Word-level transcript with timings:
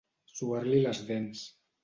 Suar-li 0.37 0.81
les 0.87 1.03
dents. 1.11 1.47